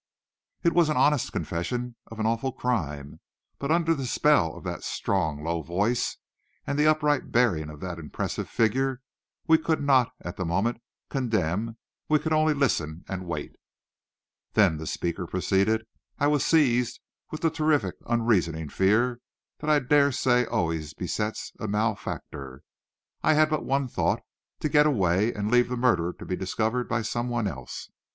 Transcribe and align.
It 0.63 0.73
was 0.73 0.89
an 0.89 0.97
honest 0.97 1.31
confession 1.31 1.95
of 2.07 2.19
an 2.19 2.25
awful 2.25 2.51
crime. 2.51 3.19
But 3.59 3.69
under 3.69 3.93
the 3.93 4.07
spell 4.07 4.55
of 4.55 4.63
that 4.63 4.83
strong, 4.83 5.43
low 5.43 5.61
voice, 5.61 6.17
and 6.65 6.79
the 6.79 6.87
upright 6.87 7.31
bearing 7.31 7.69
of 7.69 7.81
that 7.81 7.99
impressive 7.99 8.49
figure, 8.49 9.01
we 9.45 9.59
could 9.59 9.79
not, 9.79 10.11
at 10.19 10.37
the 10.37 10.43
moment, 10.43 10.81
condemn; 11.11 11.77
we 12.09 12.17
could 12.17 12.33
only 12.33 12.55
listen 12.55 13.05
and 13.07 13.27
wait. 13.27 13.51
"Then," 14.53 14.77
the 14.79 14.87
speaker 14.87 15.27
proceeded, 15.27 15.85
"I 16.17 16.25
was 16.25 16.43
seized 16.43 16.99
with 17.29 17.41
the 17.41 17.51
terrific, 17.51 17.93
unreasoning 18.07 18.69
fear 18.69 19.21
that 19.59 19.69
I 19.69 19.77
dare 19.77 20.11
say 20.11 20.47
always 20.47 20.95
besets 20.95 21.53
a 21.59 21.67
malefactor. 21.67 22.63
I 23.21 23.33
had 23.35 23.51
but 23.51 23.65
one 23.65 23.87
thought, 23.87 24.23
to 24.61 24.67
get 24.67 24.87
away, 24.87 25.31
and 25.31 25.51
leave 25.51 25.69
the 25.69 25.77
murder 25.77 26.11
to 26.13 26.25
be 26.25 26.35
discovered 26.35 26.89
by 26.89 27.03
some 27.03 27.29
one 27.29 27.45
else. 27.47 27.87